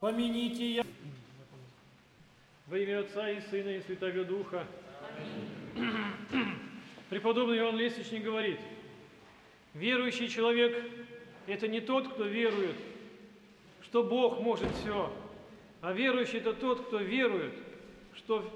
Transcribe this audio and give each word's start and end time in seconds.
Помяните 0.00 0.66
я. 0.76 0.86
Во 2.68 2.78
имя 2.78 3.00
Отца 3.00 3.28
и 3.28 3.38
Сына 3.42 3.68
и 3.68 3.82
Святого 3.82 4.24
Духа. 4.24 4.66
Преподобный 7.10 7.58
Иоанн 7.58 7.76
Лестничник 7.76 8.24
говорит, 8.24 8.58
верующий 9.74 10.28
человек– 10.28 10.82
это 11.46 11.68
не 11.68 11.80
тот, 11.82 12.08
кто 12.08 12.24
верует, 12.24 12.76
что 13.82 14.02
Бог 14.02 14.40
может 14.40 14.70
все, 14.76 15.12
а 15.82 15.92
верующий– 15.92 16.38
это 16.40 16.54
тот, 16.54 16.86
кто 16.86 16.98
верует, 16.98 17.52
что 18.14 18.48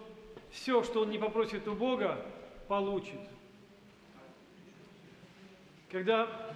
все, 0.51 0.83
что 0.83 1.03
он 1.03 1.11
не 1.11 1.19
попросит 1.19 1.69
у 1.69 1.75
Бога, 1.75 2.25
получит. 2.69 3.21
Когда 5.91 6.55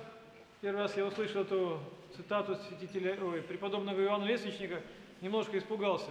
первый 0.63 0.83
раз 0.83 0.97
я 0.97 1.05
услышал 1.05 1.43
эту 1.43 1.79
цитату 2.19 2.57
святителя, 2.57 3.17
ой, 3.23 3.43
преподобного 3.43 4.03
Иоанна 4.03 4.25
Лестничника, 4.25 4.83
немножко 5.21 5.57
испугался. 5.57 6.11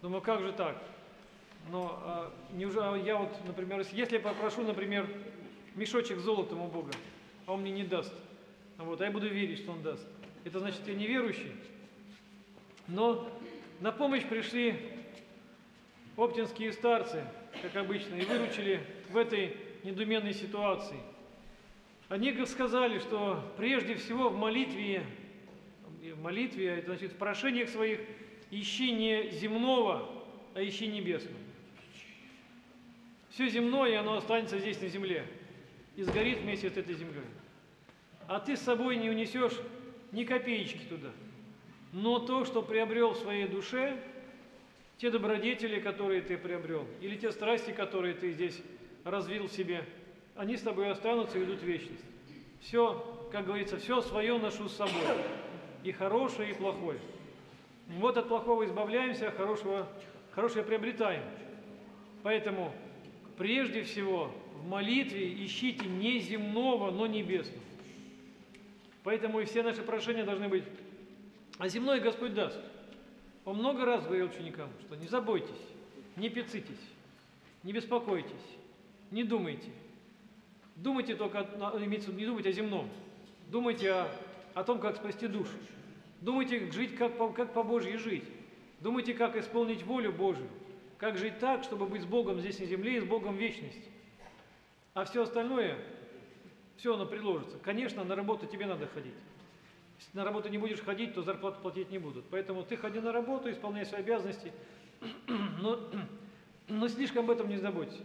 Думаю, 0.00 0.22
как 0.22 0.40
же 0.40 0.50
так? 0.52 0.82
Но 1.70 2.00
а, 2.02 2.32
неужели 2.52 3.04
я 3.04 3.16
вот, 3.16 3.30
например, 3.46 3.80
если 3.80 4.16
я 4.16 4.20
попрошу, 4.20 4.62
например, 4.62 5.06
мешочек 5.74 6.18
золотом 6.20 6.62
у 6.62 6.68
Бога, 6.68 6.92
а 7.46 7.52
он 7.52 7.60
мне 7.60 7.70
не 7.70 7.84
даст, 7.84 8.14
а 8.78 8.84
вот, 8.84 9.02
а 9.02 9.04
я 9.04 9.10
буду 9.10 9.28
верить, 9.28 9.58
что 9.58 9.72
он 9.72 9.82
даст. 9.82 10.06
Это 10.44 10.58
значит, 10.58 10.80
я 10.86 10.94
неверующий. 10.94 11.52
Но 12.88 13.30
на 13.80 13.92
помощь 13.92 14.24
пришли 14.24 14.74
оптинские 16.16 16.72
старцы, 16.72 17.24
как 17.60 17.76
обычно, 17.76 18.14
и 18.14 18.24
выручили 18.24 18.80
в 19.10 19.18
этой 19.18 19.54
недуменной 19.84 20.32
ситуации. 20.32 20.98
Они 22.08 22.32
сказали, 22.46 22.98
что 22.98 23.52
прежде 23.58 23.96
всего 23.96 24.30
в 24.30 24.36
молитве 24.36 25.04
в 26.10 26.20
молитве, 26.20 26.66
это 26.78 26.86
значит 26.86 27.12
в 27.12 27.16
прошениях 27.16 27.68
своих, 27.68 28.00
ищи 28.50 28.90
не 28.92 29.30
земного, 29.30 30.08
а 30.54 30.62
ищи 30.62 30.88
небесного. 30.88 31.36
Все 33.30 33.48
земное, 33.48 33.98
оно 34.00 34.16
останется 34.16 34.58
здесь 34.58 34.80
на 34.80 34.88
земле 34.88 35.24
и 35.96 36.02
сгорит 36.02 36.40
вместе 36.40 36.68
с 36.68 36.76
этой 36.76 36.94
землей. 36.94 37.22
А 38.26 38.40
ты 38.40 38.56
с 38.56 38.60
собой 38.60 38.96
не 38.96 39.10
унесешь 39.10 39.54
ни 40.10 40.24
копеечки 40.24 40.84
туда. 40.88 41.10
Но 41.92 42.18
то, 42.18 42.44
что 42.44 42.62
приобрел 42.62 43.12
в 43.12 43.18
своей 43.18 43.46
душе, 43.46 43.96
те 44.98 45.10
добродетели, 45.10 45.80
которые 45.80 46.20
ты 46.20 46.36
приобрел, 46.36 46.86
или 47.00 47.16
те 47.16 47.32
страсти, 47.32 47.70
которые 47.70 48.14
ты 48.14 48.32
здесь 48.32 48.60
развил 49.04 49.48
в 49.48 49.52
себе, 49.52 49.84
они 50.36 50.56
с 50.56 50.62
тобой 50.62 50.90
останутся 50.90 51.38
и 51.38 51.44
идут 51.44 51.60
в 51.60 51.64
вечность. 51.64 52.04
Все, 52.60 53.28
как 53.32 53.46
говорится, 53.46 53.78
все 53.78 54.00
свое 54.00 54.38
ношу 54.38 54.68
с 54.68 54.76
собой 54.76 55.02
и 55.84 55.92
хорошее, 55.92 56.50
и 56.50 56.54
плохое. 56.54 56.98
Вот 57.88 58.16
от 58.16 58.28
плохого 58.28 58.64
избавляемся, 58.64 59.28
а 59.28 59.32
хорошего, 59.32 59.88
хорошее 60.32 60.64
приобретаем. 60.64 61.22
Поэтому 62.22 62.72
прежде 63.36 63.82
всего 63.82 64.32
в 64.54 64.68
молитве 64.68 65.44
ищите 65.44 65.86
не 65.86 66.20
земного, 66.20 66.90
но 66.90 67.06
небесного. 67.06 67.60
Поэтому 69.02 69.40
и 69.40 69.44
все 69.44 69.62
наши 69.62 69.82
прошения 69.82 70.24
должны 70.24 70.48
быть, 70.48 70.64
а 71.58 71.68
земной 71.68 72.00
Господь 72.00 72.34
даст. 72.34 72.58
Он 73.44 73.56
много 73.56 73.84
раз 73.84 74.04
говорил 74.04 74.26
ученикам, 74.26 74.70
что 74.82 74.94
не 74.94 75.08
заботьтесь, 75.08 75.50
не 76.16 76.28
пецитесь, 76.28 76.76
не 77.64 77.72
беспокойтесь, 77.72 78.30
не 79.10 79.24
думайте. 79.24 79.70
Думайте 80.76 81.16
только, 81.16 81.46
не 81.80 82.24
думайте 82.24 82.48
о 82.48 82.52
земном, 82.52 82.88
думайте 83.50 83.92
о 83.92 84.08
о 84.54 84.64
том, 84.64 84.78
как 84.80 84.96
спасти 84.96 85.26
душу. 85.26 85.52
Думайте, 86.20 86.70
жить 86.70 86.96
как 86.96 87.16
по, 87.18 87.30
как 87.30 87.52
по 87.52 87.62
Божьей 87.62 87.96
жить. 87.96 88.24
Думайте, 88.80 89.14
как 89.14 89.36
исполнить 89.36 89.82
волю 89.84 90.12
Божию. 90.12 90.48
Как 90.98 91.18
жить 91.18 91.38
так, 91.38 91.64
чтобы 91.64 91.86
быть 91.86 92.02
с 92.02 92.06
Богом 92.06 92.40
здесь 92.40 92.58
на 92.60 92.66
земле 92.66 92.96
и 92.96 93.00
с 93.00 93.04
Богом 93.04 93.36
в 93.36 93.38
вечности. 93.38 93.90
А 94.94 95.04
все 95.04 95.22
остальное, 95.22 95.78
все 96.76 96.94
оно 96.94 97.06
приложится. 97.06 97.58
Конечно, 97.58 98.04
на 98.04 98.14
работу 98.14 98.46
тебе 98.46 98.66
надо 98.66 98.86
ходить. 98.86 99.14
Если 99.98 100.16
на 100.16 100.24
работу 100.24 100.48
не 100.48 100.58
будешь 100.58 100.80
ходить, 100.80 101.14
то 101.14 101.22
зарплату 101.22 101.60
платить 101.60 101.90
не 101.90 101.98
будут. 101.98 102.24
Поэтому 102.30 102.62
ты 102.64 102.76
ходи 102.76 103.00
на 103.00 103.12
работу, 103.12 103.50
исполняй 103.50 103.86
свои 103.86 104.00
обязанности, 104.00 104.52
но, 105.60 105.80
но 106.68 106.88
слишком 106.88 107.24
об 107.24 107.30
этом 107.30 107.48
не 107.48 107.56
заботься. 107.56 108.00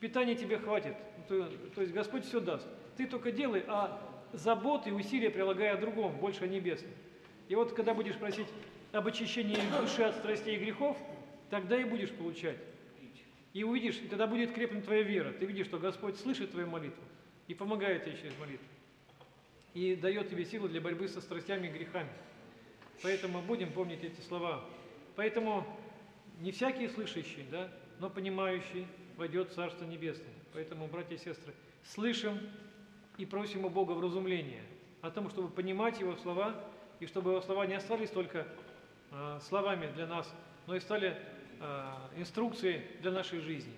Питания 0.00 0.34
тебе 0.34 0.58
хватит, 0.58 0.96
то, 1.28 1.48
то 1.74 1.82
есть 1.82 1.92
Господь 1.92 2.24
все 2.24 2.40
даст. 2.40 2.66
Ты 2.96 3.06
только 3.06 3.32
делай, 3.32 3.64
а 3.66 4.00
заботы 4.32 4.90
и 4.90 4.92
усилия 4.92 5.30
прилагая 5.30 5.74
о 5.74 5.76
другом, 5.76 6.16
больше 6.18 6.44
о. 6.44 6.88
И 7.48 7.54
вот 7.54 7.72
когда 7.72 7.94
будешь 7.94 8.16
просить 8.16 8.46
об 8.92 9.06
очищении 9.06 9.56
души 9.80 10.02
от 10.02 10.16
страстей 10.16 10.56
и 10.56 10.60
грехов, 10.60 10.96
тогда 11.50 11.80
и 11.80 11.84
будешь 11.84 12.10
получать. 12.10 12.58
И 13.52 13.64
увидишь, 13.64 13.96
и 13.96 14.06
тогда 14.06 14.26
будет 14.26 14.52
крепнуть 14.52 14.84
твоя 14.84 15.02
вера. 15.02 15.32
Ты 15.32 15.46
видишь, 15.46 15.66
что 15.66 15.78
Господь 15.78 16.16
слышит 16.16 16.52
твою 16.52 16.68
молитву 16.68 17.02
и 17.48 17.54
помогает 17.54 18.04
тебе 18.04 18.16
через 18.16 18.38
молитву. 18.38 18.66
И 19.74 19.96
дает 19.96 20.30
тебе 20.30 20.44
силу 20.44 20.68
для 20.68 20.80
борьбы 20.80 21.08
со 21.08 21.20
страстями 21.20 21.66
и 21.66 21.70
грехами. 21.70 22.10
Поэтому 23.02 23.40
будем 23.42 23.72
помнить 23.72 24.04
эти 24.04 24.20
слова. 24.20 24.64
Поэтому 25.16 25.66
не 26.40 26.52
всякий 26.52 26.88
слышащий, 26.88 27.44
да, 27.50 27.70
но 27.98 28.08
понимающий 28.08 28.86
войдет 29.16 29.50
в 29.50 29.54
Царство 29.54 29.84
Небесное. 29.84 30.32
Поэтому, 30.52 30.86
братья 30.86 31.14
и 31.14 31.18
сестры, 31.18 31.52
слышим 31.84 32.38
и 33.20 33.26
просим 33.26 33.66
у 33.66 33.68
Бога 33.68 33.92
вразумления 33.92 34.62
о 35.02 35.10
том, 35.10 35.28
чтобы 35.28 35.50
понимать 35.50 36.00
Его 36.00 36.16
слова, 36.16 36.54
и 37.00 37.06
чтобы 37.06 37.32
Его 37.32 37.42
слова 37.42 37.66
не 37.66 37.74
остались 37.74 38.08
только 38.08 38.46
э, 39.10 39.38
словами 39.42 39.92
для 39.92 40.06
нас, 40.06 40.32
но 40.66 40.74
и 40.74 40.80
стали 40.80 41.18
э, 41.60 41.92
инструкцией 42.16 42.82
для 43.02 43.10
нашей 43.10 43.40
жизни. 43.40 43.74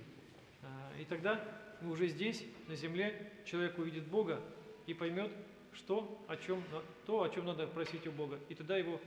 Э, 0.63 0.67
и 1.01 1.05
тогда 1.05 1.41
мы 1.81 1.91
уже 1.91 2.07
здесь, 2.07 2.45
на 2.69 2.77
земле, 2.77 3.33
человек 3.45 3.77
увидит 3.79 4.07
Бога 4.07 4.41
и 4.87 4.95
поймет, 4.95 5.33
что, 5.73 6.25
о 6.29 6.37
чем, 6.37 6.63
то, 7.05 7.25
о 7.25 7.29
чем 7.29 7.45
надо 7.45 7.67
просить 7.67 8.07
у 8.07 8.13
Бога. 8.13 8.39
И 8.49 8.55
тогда 8.55 8.77
его, 8.77 9.01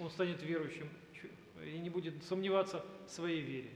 он 0.00 0.10
станет 0.10 0.42
верующим 0.42 0.88
и 1.64 1.78
не 1.78 1.90
будет 1.90 2.24
сомневаться 2.24 2.84
в 3.06 3.10
своей 3.10 3.42
вере. 3.42 3.70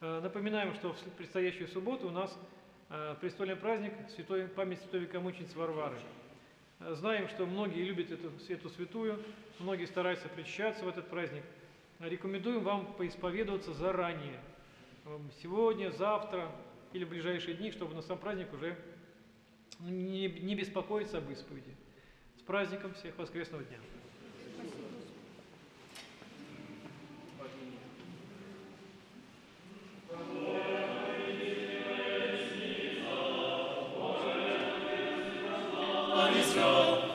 Напоминаем, 0.00 0.74
что 0.74 0.92
в 0.92 0.98
предстоящую 1.16 1.66
субботу 1.66 2.06
у 2.06 2.10
нас 2.10 2.38
престольный 3.20 3.56
праздник 3.56 3.92
святой, 4.14 4.46
память 4.48 4.80
святой 4.80 5.00
великомученицы 5.00 5.58
Варвары. 5.58 5.98
Э, 6.80 6.94
знаем, 6.94 7.28
что 7.28 7.46
многие 7.46 7.82
любят 7.84 8.10
эту, 8.10 8.30
эту 8.48 8.68
святую, 8.70 9.22
многие 9.58 9.86
стараются 9.86 10.28
причащаться 10.28 10.84
в 10.84 10.88
этот 10.88 11.08
праздник. 11.08 11.42
Рекомендуем 11.98 12.62
вам 12.62 12.92
поисповедоваться 12.94 13.72
заранее, 13.72 14.38
сегодня, 15.40 15.90
завтра 15.90 16.50
или 16.92 17.04
в 17.04 17.08
ближайшие 17.08 17.56
дни, 17.56 17.70
чтобы 17.70 17.94
на 17.94 18.02
сам 18.02 18.18
праздник 18.18 18.52
уже 18.52 18.76
не, 19.80 20.28
не 20.28 20.54
беспокоиться 20.54 21.18
об 21.18 21.30
исповеди. 21.30 21.74
С 22.38 22.42
праздником 22.42 22.92
всех 22.94 23.16
воскресного 23.16 23.64
дня! 23.64 23.78
Спасибо. 30.14 30.45
on 36.16 36.34
Israel. 36.34 37.05